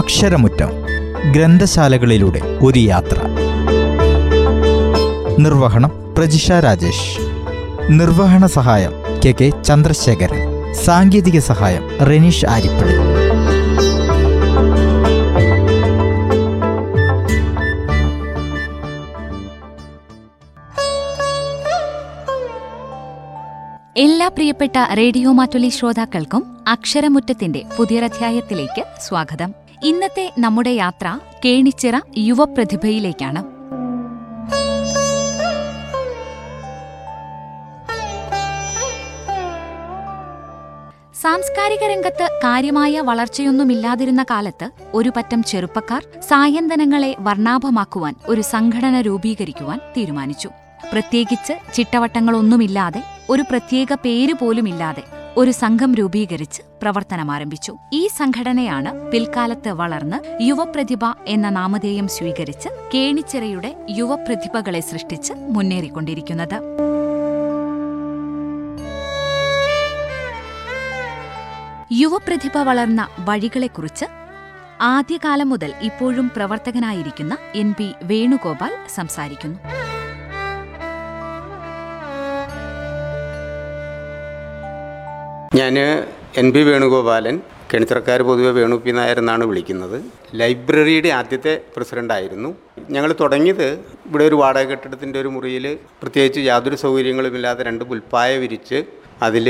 [0.00, 0.68] അക്ഷരമുറ്റം
[1.32, 3.16] ഗ്രന്ഥശാലകളിലൂടെ ഒരു യാത്ര.
[5.38, 7.20] നിർവഹണം പ്രജിഷ രാജേഷ്.
[7.90, 8.92] നിർവഹണ സഹായം
[9.24, 10.74] കെ കെ ചന്ദ്രശേഖരൻ.
[10.74, 13.00] സാങ്കേതിക സഹായം റെനീഷ് ആരിപ്പള്ളി.
[23.96, 29.69] എല്ലാ പ്രിയപ്പെട്ട റേഡിയോ മാറ്റുലി ശ്രോതാക്കൾക്കും അക്ഷരമുറ്റത്തിന്റെ പുതിയൊരധ്യായത്തിലേക്ക് സ്വാഗതം.
[29.84, 33.42] ഇന്നത്തെ നമ്മുടെ യാത്ര കേണിച്ചിറ യുവപ്രതിഭയിലേക്കാണ്.
[41.14, 50.48] സാംസ്കാരിക രംഗത്ത് കാര്യമായ വളർച്ചയൊന്നുമില്ലാതിരുന്ന കാലത്ത് ഒരു പറ്റം ചെറുപ്പക്കാർ സായന്തനങ്ങളെ വർണാഭമാക്കുവാൻ ഒരു സംഘടന രൂപീകരിക്കുവാൻ തീരുമാനിച്ചു.
[50.92, 61.04] പ്രത്യേകിച്ച് ചിട്ടവട്ടങ്ങളൊന്നുമില്ലാതെ ഒരു പ്രത്യേക പേര് പോലുമില്ലാതെ ഒരു സംഘം രൂപീകരിച്ച് പ്രവർത്തനമാരംഭിച്ചു ഈ സംഘടനയാണ് പിൽക്കാലത്ത് വളർന്ന് യുവപ്രതിഭ
[61.26, 66.56] എന്ന നാമധേയം സ്വീകരിച്ച് കേണിച്ചിറയുടെ യുവപ്രതിഭകളെ സൃഷ്ടിച്ച് മുന്നേറിക്കൊണ്ടിരിക്കുന്നത്.
[71.92, 74.06] യുവപ്രതിഭ വളർന്ന വഴികളെക്കുറിച്ച്
[74.80, 79.58] ആദ്യകാലം മുതൽ ഇപ്പോഴും പ്രവർത്തകനായിരിക്കുന്ന എൻ പി വേണുഗോപാൽ സംസാരിക്കുന്നു.
[85.60, 85.76] ഞാൻ
[86.40, 87.36] എൻ പി വേണുഗോപാലൻ
[87.70, 89.96] കെണിത്തറക്കാർ പൊതുവെ വേണു പി നായർ എന്നാണ് വിളിക്കുന്നത്.
[90.40, 92.50] ലൈബ്രറിയുടെ ആദ്യത്തെ പ്രസിഡന്റായിരുന്നു
[92.94, 93.66] ഞങ്ങൾ തുടങ്ങിയത്
[94.08, 95.66] ഇവിടെ ഒരു വാടക കെട്ടിടത്തിന്റെ ഒരു മുറിയിൽ
[96.02, 98.80] പ്രത്യേകിച്ച് യാതൊരു സൗകര്യങ്ങളുമില്ലാതെ രണ്ട് പുൽപ്പായ വിരിച്ച്
[99.26, 99.46] അതിൽ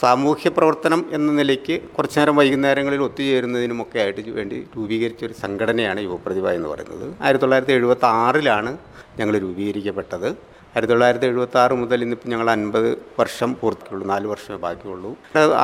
[0.00, 6.68] സാമൂഹ്യ പ്രവർത്തനം എന്ന നിലയ്ക്ക് കുറച്ചു നേരം വൈകുന്നേരങ്ങളിൽ ഒത്തുചേരുന്നതിനുമൊക്കെ ആയിട്ട് വേണ്ടി രൂപീകരിച്ച ഒരു സംഘടനയാണ് യുവപ്രതിഭ എന്ന്
[6.72, 7.06] പറയുന്നത്.
[7.24, 8.72] ആയിരത്തി തൊള്ളായിരത്തി എഴുപത്തി ആറിലാണ്
[9.20, 10.28] ഞങ്ങൾ രൂപീകരിക്കപ്പെട്ടത്.
[10.72, 12.86] ആയിരത്തി തൊള്ളായിരത്തി എഴുപത്തി ആറ് മുതൽ ഇന്നിപ്പോൾ ഞങ്ങൾ അൻപത്
[13.20, 15.10] വർഷം പൂർത്തിയുള്ളൂ നാല് വർഷമേ ബാക്കിയുള്ളൂ.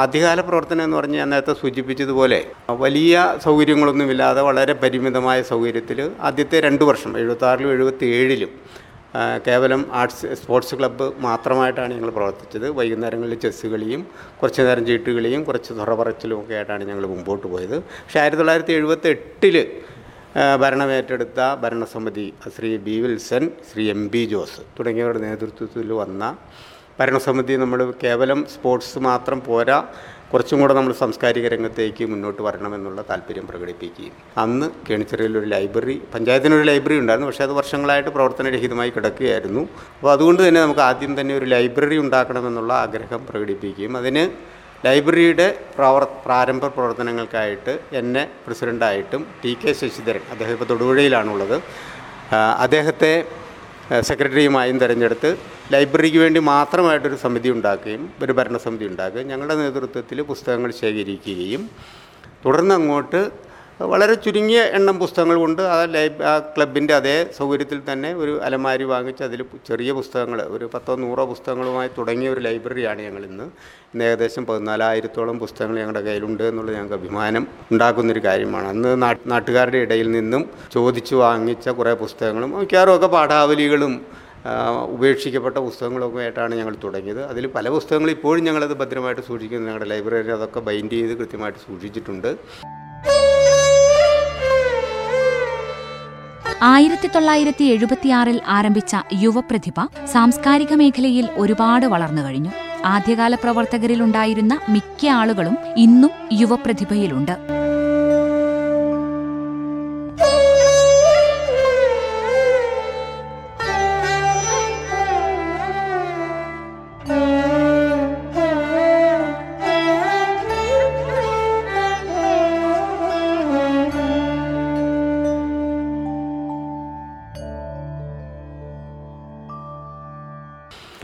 [0.04, 2.40] അധികാല പ്രവർത്തനം എന്ന് പറഞ്ഞാൽ ഞാൻ നേരത്തെ സൂചിപ്പിച്ചതുപോലെ
[2.84, 8.52] വലിയ സൗകര്യങ്ങളൊന്നുമില്ലാതെ വളരെ പരിമിതമായ സൗകര്യത്തിൽ ആദ്യത്തെ രണ്ട് വർഷം എഴുപത്തി ആറിലും എഴുപത്തി ഏഴിലും
[9.46, 12.66] കേവലം ആർട്സ് സ്പോർട്സ് ക്ലബ്ബ് മാത്രമായിട്ടാണ് ഞങ്ങൾ പ്രവർത്തിച്ചത്.
[12.78, 14.00] വൈകുന്നേരങ്ങളിൽ ചെസ്സ് കളിയും
[14.40, 17.76] കുറച്ച് നേരം ചീട്ടുകളിയും കുറച്ച് തുറപറച്ചിലും ഒക്കെ ആയിട്ടാണ് ഞങ്ങൾ മുമ്പോട്ട് പോയത്.
[17.78, 18.74] പക്ഷേ ആയിരത്തി തൊള്ളായിരത്തി
[20.62, 22.24] ഭരണമേറ്റെടുത്ത ഭരണസമിതി
[22.54, 26.22] Shri B Wilson Shri M B Jose തുടങ്ങിയവരുടെ നേതൃത്വത്തിൽ വന്ന
[26.98, 27.54] ഭരണസമിതി.
[27.62, 29.78] നമ്മൾ കേവലം സ്പോർട്സ് മാത്രം പോരാ
[30.32, 34.14] കുറച്ചും കൂടെ നമ്മൾ സാംസ്കാരിക രംഗത്തേക്ക് മുന്നോട്ട് വരണമെന്നുള്ള താല്പര്യം പ്രകടിപ്പിക്കുകയും.
[34.42, 39.62] അന്ന് കേണിച്ചിറയിൽ ഒരു ലൈബ്രറി പഞ്ചായത്തിനൊരു ലൈബ്രറി ഉണ്ടായിരുന്നു പക്ഷേ അത് വർഷങ്ങളായിട്ട് പ്രവർത്തനരഹിതമായി കിടക്കുകയായിരുന്നു.
[39.96, 44.24] അപ്പോൾ അതുകൊണ്ട് തന്നെ നമുക്ക് ആദ്യം തന്നെ ഒരു ലൈബ്രറി ഉണ്ടാക്കണമെന്നുള്ള ആഗ്രഹം പ്രകടിപ്പിക്കുകയും അതിന്
[44.84, 51.56] ലൈബ്രറിയുടെ പ്രവർ പ്രാരംഭ പ്രവർത്തനങ്ങൾക്കായിട്ട് എന്നെ പ്രസിഡന്റായിട്ടും ടി കെ ശശിധരൻ അദ്ദേഹം ഇപ്പോൾ തൊടുപുഴയിലാണുള്ളത്
[52.58, 53.12] അദ്ദേഹത്തെ
[54.02, 55.30] സെക്രട്ടറിയുമായും തിരഞ്ഞെടുത്ത്
[55.72, 61.62] ലൈബ്രറിക്ക് വേണ്ടി മാത്രമായിട്ടൊരു സമിതി ഉണ്ടാക്കുകയും ഒരു ഭരണസമിതി ഉണ്ടാക്കുകയും ഞങ്ങളുടെ നേതൃത്വത്തിൽ പുസ്തകങ്ങൾ ശേഖരിക്കുകയും
[62.44, 63.20] തുടർന്ന് അങ്ങോട്ട്
[63.80, 69.22] വളരെ ചുരുങ്ങിയ എണ്ണം പുസ്തകങ്ങൾ കൊണ്ട് ആ ലൈബ് ആ ക്ലബിന്റെ അതേ സൗകര്യത്തിൽ തന്നെ ഒരു അലമാരി വാങ്ങിച്ച്
[69.22, 73.44] അതിൽ ചെറിയ പുസ്തകങ്ങൾ ഒരു പത്തോ നൂറോ പുസ്തകങ്ങളുമായി തുടങ്ങിയ ഒരു ലൈബ്രറിയാണ് ഞങ്ങൾ ഇന്ന്
[73.94, 78.68] ഇന്ന് ഏകദേശം പതിനാലായിരത്തോളം പുസ്തകങ്ങൾ ഞങ്ങളുടെ കയ്യിലുണ്ട് എന്നുള്ളത് ഞങ്ങൾക്ക് അഭിമാനം ഉണ്ടാക്കുന്നൊരു കാര്യമാണ്.
[78.68, 84.06] അന്ന് നാട്ടുകാരുടെ ഇടയിൽ നിന്നും ചോദിച്ചു വാങ്ങിച്ച കുറേ പുസ്തകങ്ങളും മിക്കവാറും ഒക്കെ പാഠാവലികളും
[84.94, 87.22] ഉപേക്ഷിക്കപ്പെട്ട പുസ്തകങ്ങളൊക്കെ ആയിട്ടാണ് ഞങ്ങൾ തുടങ്ങിയത്.
[87.24, 89.66] അതിൽ പല പുസ്തകങ്ങളും ഇപ്പോഴും ഞങ്ങളത് ഭദ്രമായിട്ട് സൂക്ഷിക്കുന്നു.
[89.66, 92.30] ഞങ്ങളുടെ ലൈബ്രറിയിൽ അതൊക്കെ ബൈൻഡ് ചെയ്ത് കൃത്യമായിട്ട് സൂക്ഷിച്ചിട്ടുണ്ട്.
[96.62, 102.50] ആയിരത്തി തൊള്ളായിരത്തി എഴുപത്തിയാറിൽ ആരംഭിച്ച യുവപ്രതിഭ സാംസ്കാരിക മേഖലയിൽ ഒരുപാട് വളർന്നു കഴിഞ്ഞു.
[102.84, 107.65] ആദ്യകാല പ്രവർത്തകരിലുണ്ടായിരുന്ന മിക്ക ആളുകളും ഇന്നും യുവപ്രതിഭയിലുണ്ട്.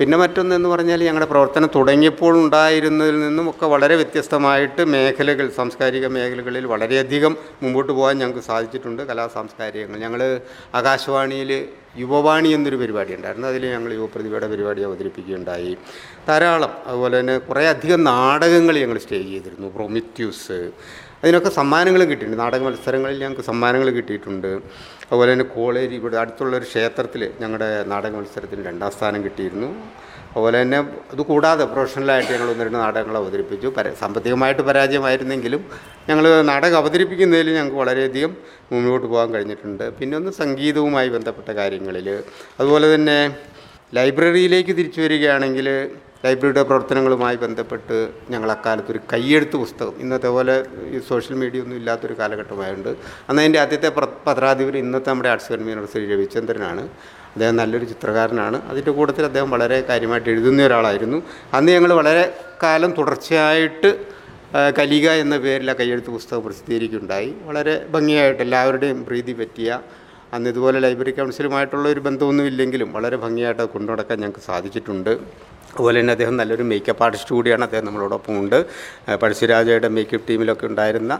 [0.02, 7.32] പിന്നെ മറ്റൊന്നെന്ന് പറഞ്ഞാൽ ഞങ്ങളുടെ പ്രവർത്തനം തുടങ്ങിയപ്പോൾ ഉണ്ടായിരുന്നതിൽ നിന്നും ഒക്കെ വളരെ വ്യത്യസ്തമായിട്ട് മേഖലകൾ സാംസ്കാരിക മേഖലകളിൽ വളരെയധികം
[7.62, 9.02] മുമ്പോട്ട് പോകാൻ ഞങ്ങൾക്ക് സാധിച്ചിട്ടുണ്ട്.
[9.10, 9.98] കലാ സാംസ്കാരികങ്ങൾ.
[10.04, 10.20] ഞങ്ങൾ
[10.74, 11.52] ആകാശവാണിയിൽ
[11.96, 13.48] യുവവാണി എന്നൊരു പരിപാടി ഉണ്ടായിരുന്നു.
[13.48, 15.76] അതിൽ ഞങ്ങൾ യുവപ്രതിഭയുടെ പരിപാടി അവതരിപ്പിക്കുകയുണ്ടായി.
[16.28, 16.72] ധാരാളം.
[16.86, 19.68] അതുപോലെ തന്നെ കുറേ അധികം നാടകങ്ങൾ ഞങ്ങൾ സ്റ്റേജ് ചെയ്തിരുന്നു.
[19.68, 20.70] പ്രൊമിറ്റ്യൂസ്.
[21.24, 22.42] അതിനൊക്കെ സമ്മാനങ്ങളും കിട്ടിയിട്ടുണ്ട്.
[22.42, 24.46] നാടക മത്സരങ്ങളിൽ ഞങ്ങൾക്ക് സമ്മാനങ്ങൾ കിട്ടിയിട്ടുണ്ട്.
[24.46, 29.86] അതുപോലെ തന്നെ കോളേജ് ഇവിടെ അടുത്തുള്ളൊരു ക്ഷേത്രത്തിൽ ഞങ്ങളുടെ നാടക മത്സരത്തിന് രണ്ടാം സ്ഥാനം കിട്ടിയിരുന്നു.
[30.32, 30.78] അതുപോലെ തന്നെ
[31.12, 33.68] അത് കൂടാതെ പ്രൊഫഷണലായിട്ട് ഞങ്ങൾ ഒന്ന് രണ്ട് നാടകങ്ങൾ അവതരിപ്പിച്ചു.
[33.76, 35.62] പര സാമ്പത്തികമായിട്ട് പരാജയമായിരുന്നെങ്കിലും
[36.08, 38.32] ഞങ്ങൾ നാടകം അവതരിപ്പിക്കുന്നതിൽ ഞങ്ങൾക്ക് വളരെയധികം
[38.72, 39.84] മുന്നോട്ട് പോകാൻ കഴിഞ്ഞിട്ടുണ്ട്.
[39.98, 42.08] പിന്നെ ഒന്ന് സംഗീതവുമായി ബന്ധപ്പെട്ട കാര്യങ്ങളിൽ
[42.60, 43.18] അതുപോലെ തന്നെ
[43.98, 45.66] ലൈബ്രറിയിലേക്ക് തിരിച്ചു വരികയാണെങ്കിൽ
[46.24, 47.96] ലൈബ്രറിയുടെ പ്രവർത്തനങ്ങളുമായി ബന്ധപ്പെട്ട്
[48.32, 50.54] ഞങ്ങൾ അക്കാലത്ത് ഒരു കയ്യെഴുത്ത് പുസ്തകം ഇന്നത്തെ പോലെ
[50.96, 52.90] ഈ സോഷ്യൽ മീഡിയ ഒന്നും ഇല്ലാത്തൊരു കാലഘട്ടമായതുകൊണ്ട്
[53.28, 53.90] അന്ന് അതിന്റെ ആദ്യത്തെ
[54.28, 56.84] പത്രാധിപർ ഇന്നത്തെ നമ്മുടെ ആർട്സ് കൺവീനർ ശ്രീ രവിചന്ദ്രനാണ്.
[57.34, 58.58] അദ്ദേഹം നല്ലൊരു ചിത്രകാരനാണ്.
[58.70, 61.18] അതിന്റെ കൂട്ടത്തിൽ അദ്ദേഹം വളരെ കാര്യമായിട്ട് എഴുതുന്ന ഒരാളായിരുന്നു.
[61.54, 62.24] അന്ന് ഞങ്ങൾ വളരെ
[62.62, 63.90] കാലം തുടർച്ചയായിട്ട്
[64.78, 67.30] കലിക എന്ന പേരിൽ ആ കയ്യെഴുത്ത് പുസ്തകം പ്രസിദ്ധീകരിക്കുകയുണ്ടായി.
[67.48, 69.80] വളരെ ഭംഗിയായിട്ട് എല്ലാവരുടെയും പ്രീതി പറ്റിയ
[70.34, 75.10] അന്ന് ഇതുപോലെ ലൈബ്രറി കൗൺസിലുമായിട്ടുള്ള ഒരു ബന്ധമൊന്നും ഇല്ലെങ്കിലും വളരെ ഭംഗിയായിട്ട് അത് കൊണ്ടു നടക്കാൻ ഞങ്ങൾക്ക് സാധിച്ചിട്ടുണ്ട്.
[75.72, 78.58] അതുപോലെ തന്നെ അദ്ദേഹം നല്ലൊരു മേക്കപ്പ് ആർട്ടിസ്റ്റ് കൂടിയാണ് അദ്ദേഹം നമ്മളോടൊപ്പം ഉണ്ട്.
[79.22, 81.12] പഴശ്ശിരാജയുടെ മേക്കപ്പ് ടീമിലൊക്കെ ഉണ്ടായിരുന്ന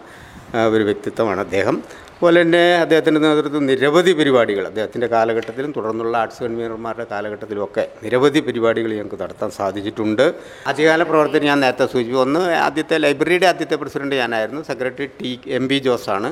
[0.75, 1.76] ഒരു വ്യക്തിത്വമാണ് അദ്ദേഹം.
[2.12, 9.19] അതുപോലെ തന്നെ അദ്ദേഹത്തിന്റെ നേതൃത്വം നിരവധി പരിപാടികൾ അദ്ദേഹത്തിന്റെ കാലഘട്ടത്തിലും തുടർന്നുള്ള ആർട്സ് കൺവീനർമാരുടെ കാലഘട്ടത്തിലുമൊക്കെ നിരവധി പരിപാടികൾ ഞങ്ങൾക്ക്
[9.22, 10.34] നടത്താൻ സാധിച്ചിട്ടുണ്ട്.
[10.66, 12.20] ആദ്യകാല പ്രവർത്തനം ഞാൻ നേരത്തെ സൂചിപ്പിച്ചു.
[12.20, 14.62] ഒന്ന് ആദ്യത്തെ ലൈബ്രറിയുടെ ആദ്യത്തെ പ്രസിഡന്റ് ഞാനായിരുന്നു.
[14.62, 16.31] സെക്രട്ടറി ടി എം ബി ജോസാണ്.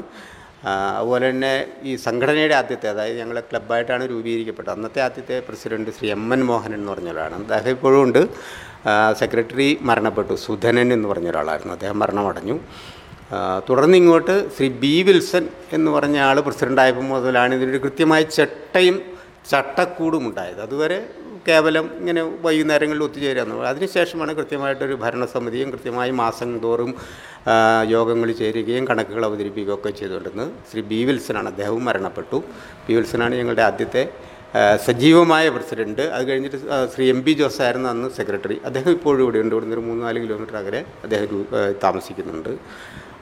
[0.97, 1.53] അതുപോലെ തന്നെ
[1.83, 4.75] ഈ സംഘടനയുടെ ആദ്യത്തെ അതായത് ഞങ്ങളെ ക്ലബ്ബായിട്ടാണ് രൂപീകരിക്കപ്പെട്ടത്.
[4.75, 8.23] അന്നത്തെ ആദ്യത്തെ president Shri M N Mohan എന്ന് പറഞ്ഞ ഒരാളാണ് അദ്ദേഹം ഇപ്പോഴും ഉണ്ട്.
[9.19, 10.35] സെക്രട്ടറി മരണപ്പെട്ടു.
[10.47, 12.57] സുധനൻ എന്ന് പറഞ്ഞ ഒരാളായിരുന്നു അദ്ദേഹം മരണമടഞ്ഞു.
[13.69, 18.97] തുടർന്ന് ഇങ്ങോട്ട് ശ്രീ ബി വിൽസൺ എന്ന് പറഞ്ഞ ആൾ പ്രസിഡന്റായപ്പോൾ മുതലാണ് ഇതിനൊരു കൃത്യമായ ചട്ടയും
[19.51, 20.99] ചട്ടക്കൂടും ഉണ്ടായത് അതുവരെ
[21.49, 26.91] കേവലം ഇങ്ങനെ വൈകുന്നേരങ്ങളിൽ ഒത്തുചേരാന്ന് അതിനുശേഷമാണ് കൃത്യമായിട്ടൊരു ഭരണസമിതിയും കൃത്യമായി മാസം തോറും
[27.95, 31.49] യോഗങ്ങൾ ചേരുകയും കണക്കുകൾ അവതരിപ്പിക്കുകയും ഒക്കെ ചെയ്തുകൊണ്ടിരുന്നത് ശ്രീ ബി വിൽസനാണ്.
[31.49, 32.41] അദ്ദേഹവും മരണപ്പെട്ടു.
[32.87, 34.05] ബി വിൽസനാണ് ഞങ്ങളുടെ ആദ്യത്തെ
[34.87, 36.05] സജീവമായ പ്രസിഡന്റ്.
[36.15, 36.59] അത് കഴിഞ്ഞിട്ട്
[36.95, 38.57] ശ്രീ എം പി ജോസ് ആയിരുന്നു അന്ന് സെക്രട്ടറി.
[38.69, 41.47] അദ്ദേഹം ഇപ്പോഴും ഇവിടെയുണ്ട് ഇവിടുന്ന് ഒരു മൂന്ന് നാല് കിലോമീറ്റർ അകലെ അദ്ദേഹം
[41.85, 42.53] താമസിക്കുന്നുണ്ട്.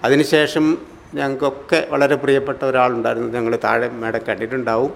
[0.05, 0.79] അതിനുശേഷം
[1.15, 3.29] ഞങ്ങൾക്കൊക്കെ വളരെ പ്രിയപ്പെട്ട ഒരാളുണ്ടായിരുന്നു.
[3.33, 4.93] ഞങ്ങൾ താഴെ മേടം കണ്ടിട്ടുണ്ടാവും.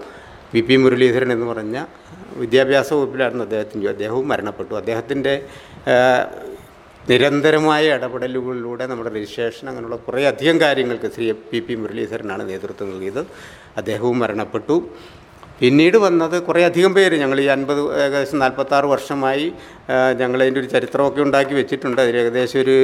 [0.54, 1.84] വി പി മുരളീധരൻ എന്ന് പറഞ്ഞ
[2.37, 4.75] വിദ്യാഭ്യാസ വകുപ്പിലായിരുന്നു അദ്ദേഹത്തിന്റെ അദ്ദേഹവും മരണപ്പെട്ടു.
[4.75, 5.43] അദ്ദേഹത്തിന്റെ
[7.10, 13.26] നിരന്തരമായ ഇടപെടലുകളിലൂടെ നമ്മുടെ രജിസ്ട്രേഷൻ അങ്ങനെയുള്ള കുറേ അധികം കാര്യങ്ങൾക്ക് ശ്രീ പി പി മുരളീധരനാണ് നേതൃത്വം നൽകിയത്.
[13.76, 14.88] അദ്ദേഹവും മരണപ്പെട്ടു.
[15.60, 17.16] പിന്നീട് വന്നത് കുറേ അധികം പേര്.
[17.16, 19.52] ഞങ്ങൾ ഈ അൻപത് ഏകദേശം നാൽപ്പത്താറ് വർഷമായി
[20.19, 22.00] ഞങ്ങളതിന്റെ ഒരു ചരിത്രമൊക്കെ ഉണ്ടാക്കി വെച്ചിട്ടുണ്ട്.
[22.00, 22.76] അതിൽ ഏകദേശം ഒരു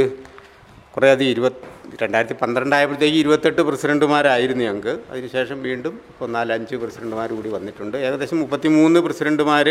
[0.97, 4.95] കുറേ അധികം ഇരുപത് രണ്ടായിരത്തി പന്ത്രണ്ടായപ്പോഴത്തേക്ക് ഇരുപത്തെട്ട് പ്രസിഡന്റുമാരായിരുന്നു ഞങ്ങൾക്ക്.
[5.13, 7.97] അതിനുശേഷം വീണ്ടും ഇപ്പോൾ നാലഞ്ച് പ്രസിഡന്റുമാർ കൂടി വന്നിട്ടുണ്ട്.
[8.07, 9.69] ഏകദേശം മുപ്പത്തി മൂന്ന് പ്രസിഡന്റുമാർ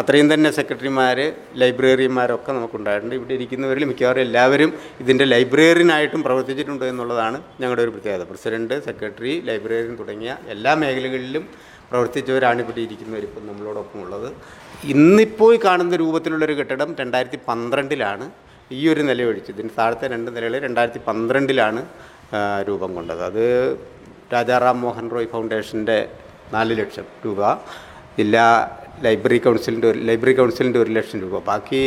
[0.00, 1.18] അത്രയും തന്നെ സെക്രട്ടറിമാർ
[1.62, 3.14] ലൈബ്രറിമാരൊക്കെ നമുക്കുണ്ടായിട്ടുണ്ട്.
[3.14, 4.70] ഇവിടെ ഇരിക്കുന്നവരിൽ മിക്കവാറും എല്ലാവരും
[5.02, 8.24] ഇതിന്റെ ലൈബ്രറിയനായിട്ടും പ്രവർത്തിച്ചിട്ടുണ്ട് എന്നുള്ളതാണ് ഞങ്ങളുടെ ഒരു പ്രത്യേകത.
[8.30, 11.46] പ്രസിഡന്റ് സെക്രട്ടറി ലൈബ്രറിയൻ തുടങ്ങിയ എല്ലാ മേഖലകളിലും
[11.90, 14.28] പ്രവർത്തിച്ചവരാണ് ഇവിടെ ഇരിക്കുന്നവർ ഇപ്പം നമ്മളോടൊപ്പം ഉള്ളത്.
[14.94, 18.26] ഇന്നിപ്പോൾ കാണുന്ന രൂപത്തിലുള്ളൊരു കെട്ടിടം രണ്ടായിരത്തി പന്ത്രണ്ടിലാണ്
[18.78, 21.80] ഈ ഒരു നില ഒഴിച്ച് ഇതിന് താഴത്തെ രണ്ട് നിലകൾ രണ്ടായിരത്തി പന്ത്രണ്ടിലാണ്
[22.68, 23.22] രൂപം കൊണ്ടത്.
[23.30, 23.44] അത്
[24.34, 25.98] രാജാറാം മോഹൻ റോയ് ഫൗണ്ടേഷന്റെ
[26.54, 27.40] നാല് ലക്ഷം രൂപ
[28.18, 28.46] ജില്ലാ
[29.04, 31.34] ലൈബ്രറി കൗൺസിലിന്റെ ഒരു ലൈബ്രറി കൗൺസിലിന്റെ ഒരു ലക്ഷം രൂപ.
[31.50, 31.82] ബാക്കി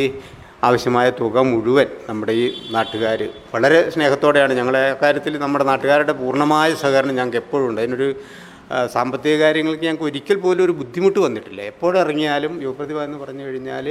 [0.68, 2.46] ആവശ്യമായ തുക മുഴുവൻ നമ്മുടെ ഈ
[2.76, 3.20] നാട്ടുകാർ
[3.54, 7.82] വളരെ സ്നേഹത്തോടെയാണ് ഞങ്ങളെ കാര്യത്തിൽ നമ്മുടെ നാട്ടുകാരുടെ പൂർണമായ സഹകരണം ഞങ്ങൾക്ക് എപ്പോഴും ഉണ്ട്.
[7.82, 8.08] അതിനൊരു
[8.94, 11.62] സാമ്പത്തിക കാര്യങ്ങൾക്ക് ഞങ്ങൾക്ക് ഒരിക്കൽ പോലും ഒരു ബുദ്ധിമുട്ട് വന്നിട്ടില്ല.
[11.62, 13.88] എപ്പോഴിറങ്ങിയാലും യുവപ്രതിഭ എന്ന് പറഞ്ഞു കഴിഞ്ഞാൽ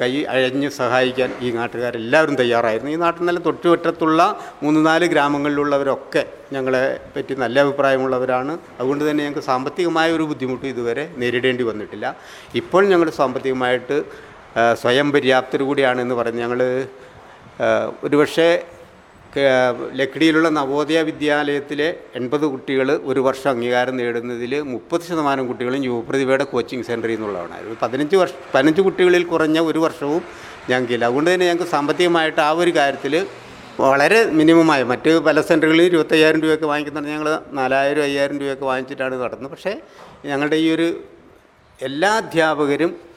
[0.00, 2.92] കൈ അഴഞ്ഞ് സഹായിക്കാൻ ഈ നാട്ടുകാരെല്ലാവരും തയ്യാറായിരുന്നു.
[2.96, 4.20] ഈ നാട്ടിൽ നല്ല തൊട്ടുപറ്റത്തുള്ള
[4.62, 6.84] മൂന്ന് നാല് ഗ്രാമങ്ങളിലുള്ളവരൊക്കെ ഞങ്ങളെ
[7.16, 8.58] പറ്റി നല്ല അഭിപ്രായമുള്ളവരാണ്.
[8.80, 12.16] അതുകൊണ്ട് തന്നെ ഞങ്ങൾക്ക് സാമ്പത്തികമായ ഒരു ബുദ്ധിമുട്ട് ഇതുവരെ നേരിടേണ്ടി വന്നിട്ടില്ല.
[12.54, 13.98] ഇപ്പോൾ ഞങ്ങൾ സാമ്പത്തികമായിട്ട്
[14.82, 16.60] സ്വയം പര്യാപ്തർ കൂടിയാണെന്ന് പറഞ്ഞ് ഞങ്ങൾ
[18.06, 18.50] ഒരുപക്ഷേ
[19.98, 27.16] ലക്കിടിയിലുള്ള നവോദയ വിദ്യാലയത്തിലെ എൺപത് കുട്ടികൾ ഒരു വർഷം അംഗീകാരം നേടുന്നതിൽ മുപ്പത് ശതമാനം കുട്ടികളും യുവപ്രതിഭയുടെ കോച്ചിങ് സെന്ററിൽ
[27.16, 30.22] നിന്നുള്ളതാണ് പതിനഞ്ച് വർഷ പതിനഞ്ച് കുട്ടികളിൽ കുറഞ്ഞ ഒരു വർഷവും
[30.70, 31.04] ഞങ്ങൾക്കില്ല.
[31.04, 33.26] അതുകൊണ്ട് തന്നെ ഞങ്ങൾക്ക് സാമ്പത്തികമായിട്ട് ആ ഒരു കാര്യത്തിൽ
[33.80, 37.10] വളരെ മിനിമമായ മറ്റ് പല സെന്ററുകളിൽ ഇരുപത്തയ്യായിരം രൂപയൊക്കെ വാങ്ങിക്കുന്നുണ്ട്.
[37.10, 39.80] ഞങ്ങൾ നാലായിരം അയ്യായിരം രൂപയൊക്കെ വാങ്ങിച്ചിട്ടാണ് നടന്നത് പക്ഷേ
[40.24, 40.88] ഞങ്ങളുടെ ഈ ഒരു
[41.80, 43.07] എല്ലാ അധ്യാപകരും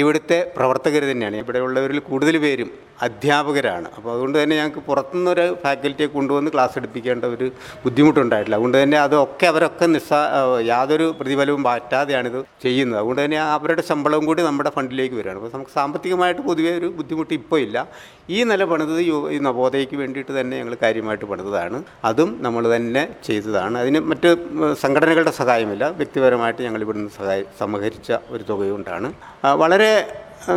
[0.00, 1.36] ഇവിടുത്തെ പ്രവർത്തകർ തന്നെയാണ്.
[1.44, 2.70] ഇവിടെ ഉള്ളവരിൽ കൂടുതൽ പേരും
[3.06, 3.88] അധ്യാപകരാണ്.
[3.96, 7.46] അപ്പോൾ അതുകൊണ്ട് തന്നെ ഞങ്ങൾക്ക് പുറത്തുനിന്നൊരു ഫാക്കൽറ്റിയെ കൊണ്ടുവന്ന് ക്ലാസ് എടുപ്പിക്കേണ്ട ഒരു
[7.84, 8.56] ബുദ്ധിമുട്ടുണ്ടായിട്ടില്ല.
[8.58, 10.20] അതുകൊണ്ട് തന്നെ അതൊക്കെ അവരൊക്കെ നിസ്സാ
[10.70, 12.98] യാതൊരു പ്രതിഫലവും പാറ്റാതെയാണിത് ചെയ്യുന്നത്.
[13.00, 15.40] അതുകൊണ്ട് തന്നെ അവരുടെ ശമ്പളവും കൂടി നമ്മുടെ ഫണ്ടിലേക്ക് വരികയാണ്.
[15.40, 17.78] അപ്പോൾ നമുക്ക് സാമ്പത്തികമായിട്ട് പൊതുവേ ഒരു ബുദ്ധിമുട്ട് ഇപ്പോൾ ഇല്ല.
[18.34, 19.00] ഈ നില പണിതത്
[19.34, 21.78] ഈ നവോദയയ്ക്ക് വേണ്ടിയിട്ട് തന്നെ ഞങ്ങൾ കാര്യമായിട്ട് പണിതതാണ്.
[22.08, 23.74] അതും നമ്മൾ തന്നെ ചെയ്തതാണ്.
[23.82, 24.30] അതിന് മറ്റ്
[24.82, 25.84] സംഘടനകളുടെ സഹായമില്ല.
[26.00, 29.10] വ്യക്തിപരമായിട്ട് ഞങ്ങൾ ഇവിടുന്ന് സഹായ സമഹരിച്ച ഒരു തുകയുണ്ടാണ്
[29.62, 29.92] വളരെ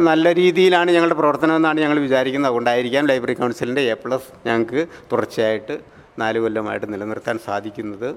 [0.10, 2.50] നല്ല രീതിയിലാണ് ഞങ്ങളുടെ പ്രവർത്തനം എന്നാണ് ഞങ്ങൾ വിചാരിക്കുന്നത്.
[2.52, 5.78] അതുകൊണ്ടായിരിക്കാം ലൈബ്രറി കൗൺസിലിന്റെ എ പ്ലസ് ഞങ്ങൾക്ക് തുടർച്ചയായിട്ട്
[6.22, 8.10] നാല് കൊല്ലമായിട്ട് നിലനിർത്താൻ സാധിക്കുന്നത്.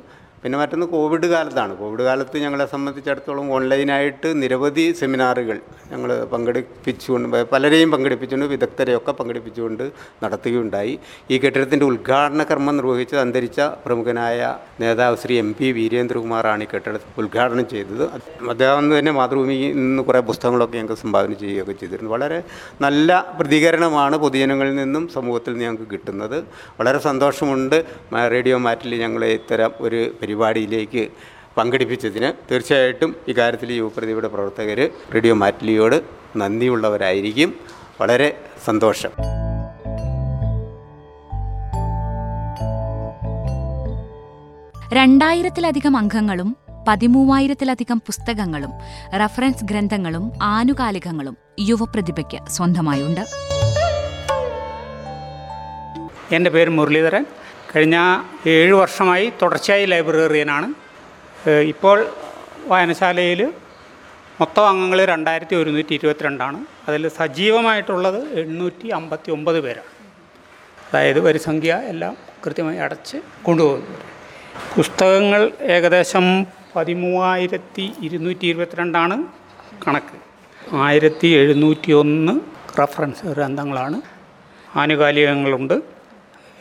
[0.44, 1.76] പിന്നെ മറ്റൊന്ന് കോവിഡ് കാലത്താണ്.
[1.76, 5.58] കോവിഡ് കാലത്ത് ഞങ്ങളെ സംബന്ധിച്ചിടത്തോളം ഓൺലൈനായിട്ട് നിരവധി സെമിനാറുകൾ
[5.92, 9.84] ഞങ്ങൾ പങ്കെടുപ്പിച്ചുകൊണ്ട് പലരെയും പങ്കെടുപ്പിച്ചുകൊണ്ട് വിദഗ്ധരെയൊക്കെ പങ്കെടുപ്പിച്ചുകൊണ്ട്
[10.24, 10.98] നടത്തുകയുണ്ടായി.
[11.30, 17.68] ഈ കെട്ടിടത്തിന്റെ ഉദ്ഘാടന കർമ്മം നിർവഹിച്ചത് അന്തരിച്ച പ്രമുഖനായ നേതാവ് ശ്രീ എം പി വീരേന്ദ്രകുമാറാണ് ഈ കെട്ടിടം ഉദ്ഘാടനം
[17.68, 18.04] ചെയ്തത്.
[18.48, 22.10] അദ്ദേഹം തന്നെ മാതൃഭൂമിയിൽ നിന്ന് കുറേ പുസ്തകങ്ങളൊക്കെ ഞങ്ങൾക്ക് സംഭാവന ചെയ്യുകയൊക്കെ ചെയ്തിരുന്നു.
[22.10, 22.42] വളരെ
[22.80, 26.38] നല്ല പ്രതികരണമാണ് പൊതുജനങ്ങളിൽ നിന്നും സമൂഹത്തിൽ നിന്ന് ഞങ്ങൾക്ക് കിട്ടുന്നത്.
[26.80, 27.84] വളരെ സന്തോഷമുണ്ട്.
[28.30, 30.00] റേഡിയോ മാറ്റിൽ ഞങ്ങൾ ഇത്തരം ഒരു
[30.34, 31.08] പരിപാടിയിലേക്ക്
[31.56, 36.02] പങ്കെടുപ്പിച്ചതിന് തീർച്ചയായിട്ടും ഇക്കാര്യത്തിൽ യുവപ്രതിയുടെ പ്രവർത്തകർ റേഡിയോ മാറ്റിലിയോട്
[36.36, 37.54] നന്ദിയുള്ളവരായിരിക്കും.
[38.00, 39.10] വളരെ സന്തോഷം.
[44.92, 46.56] രണ്ടായിരത്തിലധികം അംഗങ്ങളും
[46.88, 48.70] പതിമൂവായിരത്തിലധികം പുസ്തകങ്ങളും
[49.24, 53.20] റഫറൻസ് ഗ്രന്ഥങ്ങളും ആനുകാലികങ്ങളും യുവപ്രതിഭയ്ക്ക് സ്വന്തമായുണ്ട്.
[56.34, 57.26] എന്റെ പേര് മുരളീധരൻ.
[57.74, 57.98] കഴിഞ്ഞ
[58.46, 60.66] ഏഴ് വർഷമായി തുടർച്ചയായി ലൈബ്രറിയനാണ്.
[61.72, 61.98] ഇപ്പോൾ
[62.66, 63.40] വായനശാലയിൽ
[64.40, 66.58] മൊത്തം അംഗങ്ങൾ രണ്ടായിരത്തി ഒരുന്നൂറ്റി ഇരുപത്തിരണ്ടാണ്.
[66.88, 69.90] അതിൽ സജീവമായിട്ടുള്ളത് എണ്ണൂറ്റി അമ്പത്തി ഒമ്പത് പേരാണ്.
[70.88, 72.16] അതായത് വരിസംഖ്യ എല്ലാം
[72.46, 73.16] കൃത്യമായി അടച്ച്
[73.46, 73.98] കൊണ്ടുപോകുന്നു
[74.76, 79.16] പുസ്തകങ്ങൾ ഏകദേശം പതിമൂവായിരത്തി ഇരുന്നൂറ്റി ഇരുപത്തിരണ്ടാണ്
[79.86, 80.16] കണക്ക്.
[80.72, 82.34] ആയിരത്തി എഴുന്നൂറ്റി ഒന്ന്
[82.80, 83.98] റഫറൻസ് ഗ്രന്ഥങ്ങളാണ്.
[84.76, 85.93] ആനുകാലികങ്ങളുണ്ട്.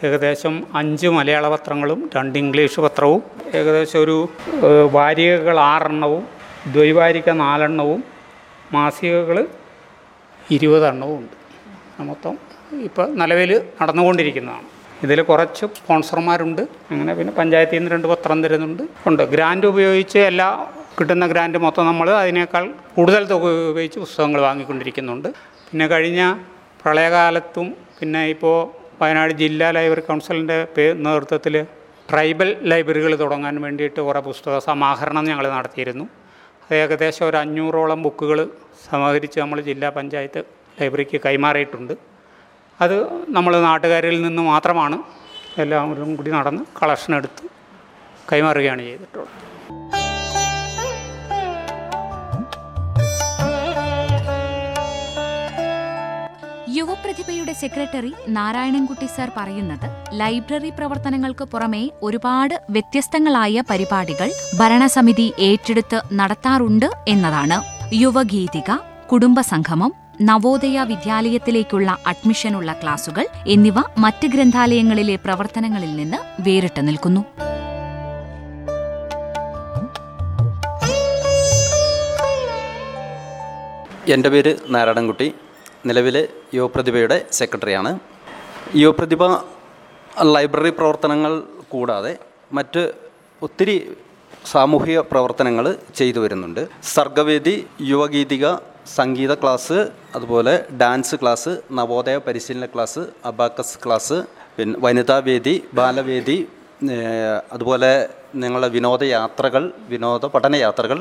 [0.07, 3.21] ഏകദേശം അഞ്ച് മലയാള പത്രങ്ങളും രണ്ട് ഇംഗ്ലീഷ് പത്രവും
[3.59, 4.17] ഏകദേശം ഒരു
[4.95, 6.23] വാരികകൾ ആറെണ്ണവും
[6.73, 8.03] ദ്വൈവാരിക നാലെണ്ണവും
[8.75, 9.37] മാസികകൾ
[10.55, 11.35] ഇരുപതെണ്ണവും ഉണ്ട്.
[12.09, 12.35] മൊത്തം
[12.87, 14.67] ഇപ്പോൾ നിലവിൽ നടന്നുകൊണ്ടിരിക്കുന്നതാണ്.
[15.05, 16.61] ഇതിൽ കുറച്ച് സ്പോൺസർമാരുണ്ട്.
[16.91, 18.83] അങ്ങനെ പിന്നെ പഞ്ചായത്തിൽ നിന്ന് രണ്ട് പത്രം തരുന്നുണ്ട്.
[19.09, 19.23] ഉണ്ട്.
[19.33, 20.67] ഗ്രാൻഡ് ഉപയോഗിച്ച് എല്ലാ
[20.99, 22.63] കിട്ടുന്ന ഗ്രാൻഡ് മൊത്തം നമ്മൾ അതിനേക്കാൾ
[22.95, 25.29] കൂടുതൽ തുക ഉപയോഗിച്ച് പുസ്തകങ്ങൾ വാങ്ങിക്കൊണ്ടിരിക്കുന്നുണ്ട്.
[25.69, 26.21] പിന്നെ കഴിഞ്ഞ
[26.83, 27.67] പ്രളയകാലത്തും
[27.99, 28.57] പിന്നെ ഇപ്പോൾ
[29.03, 30.57] വയനാട് ജില്ലാ ലൈബ്രറി കൗൺസിലിന്റെ
[31.05, 31.55] നേതൃത്വത്തിൽ
[32.11, 36.05] ട്രൈബൽ ലൈബ്രറികൾ തുടങ്ങാൻ വേണ്ടിയിട്ട് കുറേ പുസ്തക സമാഹരണം ഞങ്ങൾ നടത്തിയിരുന്നു.
[36.63, 38.39] അത് ഏകദേശം ഒരു അഞ്ഞൂറോളം ബുക്കുകൾ
[38.89, 40.41] സമാഹരിച്ച് നമ്മൾ ജില്ലാ പഞ്ചായത്ത്
[40.79, 41.93] ലൈബ്രറിക്ക് കൈമാറിയിട്ടുണ്ട്.
[42.83, 42.95] അത്
[43.37, 44.97] നമ്മൾ നാട്ടുകാരിൽ നിന്ന് മാത്രമാണ്.
[45.63, 47.43] എല്ലാവരും കൂടി നടന്ന് കളക്ഷൻ എടുത്ത്
[48.31, 49.33] കൈമാറുകയാണ് ചെയ്തിട്ടുള്ളത്.
[56.83, 59.85] യുവപ്രതിഭയുടെ സെക്രട്ടറി നാരായണൻകുട്ടി സാർ പറയുന്നത്
[60.19, 67.57] ലൈബ്രറി പ്രവർത്തനങ്ങൾക്ക് പുറമേ ഒരുപാട് വ്യത്യസ്തങ്ങളായ പരിപാടികൾ ഭരണസമിതി ഏറ്റെടുത്ത് നടത്താറുണ്ട് എന്നതാണ്.
[67.95, 68.71] യുവഗീതിക
[69.11, 77.23] കുടുംബസംഗമം നവോദയ വിദ്യാലയത്തിലേക്കുള്ള അഡ്മിഷനുള്ള ക്ലാസുകൾ എന്നിവ മറ്റ് ഗ്രന്ഥാലയങ്ങളിലെ പ്രവർത്തനങ്ങളിൽ നിന്ന് വേറിട്ട് നിൽക്കുന്നു.
[84.15, 85.29] എന്റെ പേര് നാരായണൻകുട്ടി.
[85.87, 86.21] നിലവിലെ
[86.57, 87.91] യുവപ്രതിഭയുടെ സെക്രട്ടറിയാണ്.
[88.81, 89.23] യുവപ്രതിഭ
[90.35, 91.33] ലൈബ്രറി പ്രവർത്തനങ്ങൾ
[91.73, 92.13] കൂടാതെ
[92.57, 92.83] മറ്റ്
[93.41, 93.75] ഒത്തിരി
[94.51, 95.65] സാമൂഹിക പ്രവർത്തനങ്ങൾ
[95.99, 96.61] ചെയ്തു വരുന്നുണ്ട്.
[96.95, 97.55] സർഗവേദി
[97.91, 98.45] യുവഗീതിക
[98.97, 99.77] സംഗീത ക്ലാസ്
[100.15, 104.17] അതുപോലെ ഡാൻസ് ക്ലാസ് നവോദയ പരിശീലന ക്ലാസ് അബാക്കസ് ക്ലാസ്
[104.57, 106.37] പിന്നെ വനിതാവേദി ബാലവേദി
[107.53, 107.91] അതുപോലെ
[108.35, 110.99] നിങ്ങളുടെ വിനോദയാത്രകൾ വിനോദ പഠനയാത്രകൾ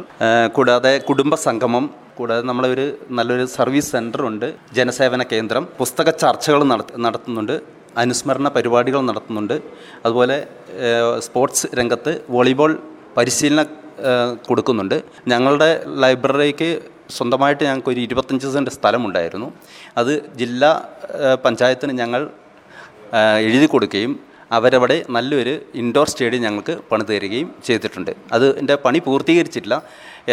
[0.56, 1.84] കൂടാതെ കുടുംബ സംഗമം
[2.18, 2.86] കൂടാതെ നമ്മളൊരു
[3.18, 6.62] നല്ലൊരു സർവീസ് സെന്ററുണ്ട് ജനസേവന കേന്ദ്രം പുസ്തക ചർച്ചകൾ
[7.06, 7.54] നടത്തുന്നുണ്ട്
[8.02, 9.56] അനുസ്മരണ പരിപാടികൾ നടത്തുന്നുണ്ട്
[10.04, 10.36] അതുപോലെ
[11.26, 12.72] സ്പോർട്സ് രംഗത്ത് വോളിബോൾ
[13.16, 13.66] പരിശീലനം
[14.48, 15.02] കൊടുക്കുന്നുണ്ട്.
[15.28, 15.70] ഞങ്ങളുടെ
[16.02, 16.70] ലൈബ്രറിക്ക്
[17.16, 19.48] സ്വന്തമായിട്ട് ഞങ്ങൾക്ക് ഒരു ഇരുപത്തഞ്ച് സെന്റ് സ്ഥലമുണ്ടായിരുന്നു.
[20.00, 20.70] അത് ജില്ലാ
[21.44, 22.22] പഞ്ചായത്തിന് ഞങ്ങൾ
[23.48, 24.12] എഴുതി കൊടുക്കുകയും
[24.56, 28.12] അവരവിടെ നല്ലൊരു ഇൻഡോർ സ്റ്റേഡിയം ഞങ്ങൾക്ക് പണിത് തരികയും ചെയ്തിട്ടുണ്ട്.
[28.36, 29.76] അതിന്റെ പണി പൂർത്തീകരിച്ചിട്ടില്ല.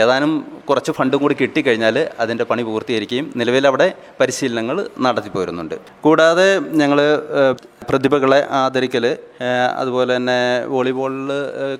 [0.01, 0.31] ഏതാനും
[0.69, 3.87] കുറച്ച് ഫണ്ടും കൂടി കിട്ടിക്കഴിഞ്ഞാൽ അതിന്റെ പണി പൂർത്തീകരിക്കുകയും നിലവിൽ അവിടെ
[4.19, 5.75] പരിശീലനങ്ങൾ നടത്തി പോരുന്നുണ്ട്.
[6.05, 6.49] കൂടാതെ
[6.81, 6.99] ഞങ്ങൾ
[7.89, 9.05] പ്രതിഭകളെ ആദരിക്കൽ
[9.81, 10.39] അതുപോലെ തന്നെ
[10.73, 11.29] വോളിബോളിൽ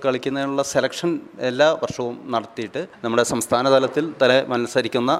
[0.05, 1.11] കളിക്കുന്നതിനുള്ള സെലക്ഷൻ
[1.49, 5.11] എല്ലാ വർഷവും നടത്തിയിട്ട് നമ്മുടെ സംസ്ഥാന തലത്തിൽ തല മത്സരിക്കുന്ന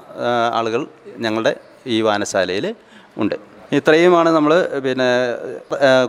[0.60, 0.82] ആളുകൾ
[1.26, 1.54] ഞങ്ങളുടെ
[1.94, 2.66] ഈ വായനശാലയിൽ
[3.22, 3.36] ഉണ്ട്.
[3.76, 4.52] ഇത്രയുമാണ് നമ്മൾ
[4.84, 5.08] പിന്നെ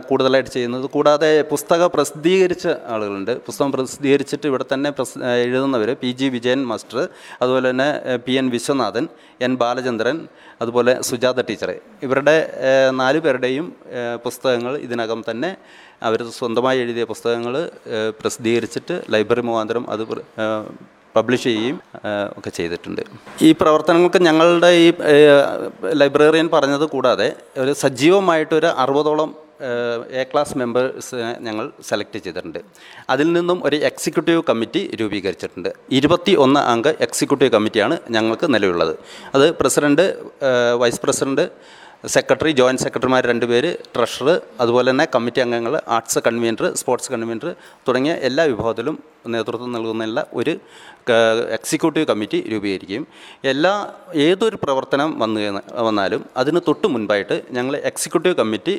[0.08, 0.86] കൂടുതലായിട്ട് ചെയ്യുന്നത്.
[0.94, 3.32] കൂടാതെ പുസ്തക പ്രസിദ്ധീകരിച്ച ആളുകളുണ്ട്.
[3.46, 6.98] പുസ്തകം പ്രസിദ്ധീകരിച്ചിട്ട് ഇവിടെ തന്നെ പ്രസ് എഴുതുന്നവർ പി ജി വിജയൻ മാസ്റ്റർ
[7.42, 7.88] അതുപോലെ തന്നെ
[8.24, 9.06] P N Viswanathan
[9.46, 10.18] N Balachandran
[10.62, 11.72] അതുപോലെ സുജാത ടീച്ചർ
[12.06, 12.36] ഇവരുടെ
[13.00, 13.68] നാല് പേരുടെയും
[14.26, 15.52] പുസ്തകങ്ങൾ ഇതിനകം തന്നെ
[16.08, 17.56] അവർ സ്വന്തമായി എഴുതിയ പുസ്തകങ്ങൾ
[18.20, 20.04] പ്രസിദ്ധീകരിച്ചിട്ട് ലൈബ്രറി മുഖാന്തരം അത്
[21.16, 21.78] പബ്ലിഷ് ചെയ്യുകയും
[22.38, 23.02] ഒക്കെ ചെയ്തിട്ടുണ്ട്.
[23.42, 24.86] ഈ പ്രവർത്തനങ്ങൾക്ക് ഞങ്ങളുടെ ഈ
[26.00, 27.28] ലൈബ്രറിയൻ പറഞ്ഞത് കൂടാതെ
[27.58, 29.30] ഒരു സജീവമായിട്ടൊരു അറുപതോളം
[30.20, 32.58] എ ക്ലാസ് മെമ്പേഴ്സ് ഞങ്ങൾ സെലക്ട് ചെയ്തിട്ടുണ്ട്.
[33.10, 35.68] അതിൽ നിന്നും ഒരു എക്സിക്യൂട്ടീവ് കമ്മിറ്റി രൂപീകരിച്ചിട്ടുണ്ട്.
[35.98, 38.94] ഇരുപത്തി ഒന്ന് അംഗ എക്സിക്യൂട്ടീവ് കമ്മിറ്റിയാണ് ഞങ്ങൾക്ക് നിലവിലുള്ളത്.
[39.34, 40.06] അത് president
[40.82, 41.46] vice president
[42.04, 47.48] secretary joint സെക്രട്ടറിമാർ രണ്ടുപേർ പേര് ട്രഷറർ അതുപോലെ തന്നെ കമ്മിറ്റി അംഗങ്ങൾ ആർട്സ് കൺവീനർ സ്പോർട്സ് കൺവീനർ
[47.86, 48.94] തുടങ്ങിയ എല്ലാ വിഭാഗത്തിലും
[49.34, 50.52] നേതൃത്വം നൽകുന്നതിനുള്ള ഒരു
[51.56, 53.02] എക്സിക്യൂട്ടീവ് കമ്മിറ്റി രൂപീകരിക്കും
[53.52, 53.72] എല്ലാ
[54.26, 55.40] ഏതൊരു പ്രവർത്തനം വന്നു
[55.88, 58.74] വന്നാലും അതിന് തൊട്ട് മുൻപായിട്ട് ഞങ്ങൾ എക്സിക്യൂട്ടീവ് കമ്മിറ്റി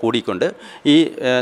[0.00, 0.46] കൂടിക്കൊണ്ട്
[0.94, 0.96] ഈ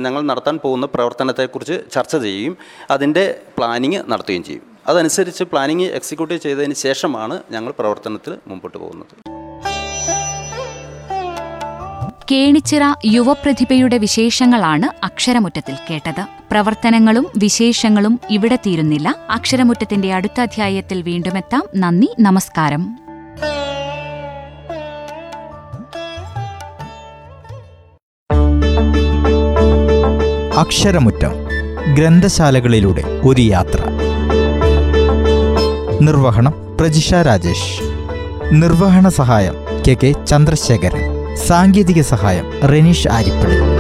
[0.07, 2.57] ഞങ്ങൾ നടത്താൻ പോകുന്ന പ്രവർത്തനത്തെക്കുറിച്ച് ചർച്ച ചെയ്യുകയും
[2.97, 3.25] അതിന്റെ
[3.59, 4.65] പ്ലാനിങ് നടത്തുകയും ചെയ്യും.
[4.93, 9.15] അതനുസരിച്ച് പ്ലാനിങ് എക്സിക്യൂട്ടീവ് ചെയ്തതിന് ശേഷമാണ് ഞങ്ങൾ പ്രവർത്തനത്തിൽ മുമ്പോട്ട് പോകുന്നത്.
[12.31, 16.27] കേണിച്ചിറ യുവപ്രതിഭയുടെ വിശേഷങ്ങളാണ് അക്ഷരമുറ്റത്തിൽ കേട്ടത്.
[16.51, 19.15] പ്രവർത്തനങ്ങളും വിശേഷങ്ങളും ഇവിടെ തീരുന്നില്ല.
[19.31, 22.99] അക്ഷരമുറ്റത്തിന്റെ അടുത്ത അധ്യായത്തിൽ വീണ്ടുമെത്താം നന്ദി നമസ്കാരം.
[30.59, 31.33] അക്ഷരമുറ്റം
[31.95, 33.83] ഗ്രന്ഥശാലകളിലൂടെ ഒരു യാത്ര.
[36.01, 37.81] നിർവഹണം പ്രജിഷ രാജേഷ്.
[38.53, 39.55] നിർവഹണ സഹായം
[39.89, 41.14] കെ കെ ചന്ദ്രശേഖരൻ.
[41.37, 43.74] സാങ്കേതിക സഹായം റെനീഷ് ആരിപ്പള്ളി